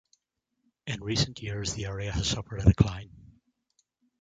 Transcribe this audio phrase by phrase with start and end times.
[0.87, 3.11] In recent years the area has suffered a decline.